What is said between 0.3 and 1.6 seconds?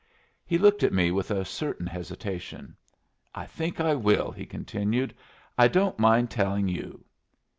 He looked at me with a